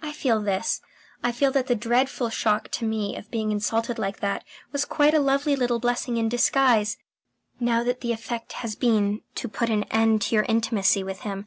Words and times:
I 0.00 0.10
feel 0.12 0.40
this: 0.40 0.80
I 1.22 1.32
feel 1.32 1.50
that 1.52 1.66
the 1.66 1.74
dreadful 1.74 2.30
shock 2.30 2.70
to 2.70 2.86
me 2.86 3.14
of 3.14 3.30
being 3.30 3.52
insulted 3.52 3.98
like 3.98 4.20
that 4.20 4.42
was 4.72 4.86
quite 4.86 5.12
a 5.12 5.18
lovely 5.18 5.54
little 5.54 5.78
blessing 5.80 6.16
in 6.16 6.30
disguise, 6.30 6.96
now 7.60 7.84
that 7.84 8.00
the 8.00 8.12
effect 8.12 8.54
has 8.64 8.74
been 8.74 9.20
to 9.34 9.50
put 9.50 9.68
an 9.68 9.82
end 9.90 10.22
to 10.22 10.34
your 10.34 10.44
intimacy 10.44 11.04
with 11.04 11.20
him. 11.28 11.44